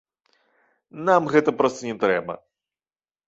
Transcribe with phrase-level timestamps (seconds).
[1.09, 2.33] Нам гэта проста не трэба.